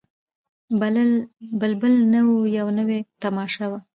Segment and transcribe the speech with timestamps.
[1.59, 3.79] بلبل نه وو یوه نوې تماشه وه